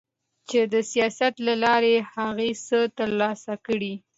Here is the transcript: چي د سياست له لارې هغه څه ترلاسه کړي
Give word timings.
چي 0.47 0.59
د 0.73 0.75
سياست 0.91 1.33
له 1.47 1.53
لارې 1.63 1.95
هغه 2.15 2.45
څه 2.65 2.77
ترلاسه 2.97 3.53
کړي 3.65 3.93